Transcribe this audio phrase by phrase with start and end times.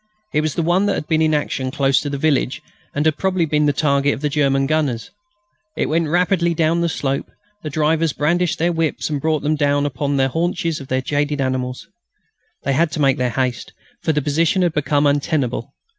[0.33, 2.63] It was the one that had been in action close to the village,
[2.95, 5.11] and had probably been the target of the German gunners.
[5.77, 7.29] It went rapidly down the slope.
[7.61, 11.39] The drivers brandished their whips and brought them down upon the haunches of their jaded
[11.39, 11.87] animals.
[12.63, 15.71] They had to make haste, for the position had become untenable.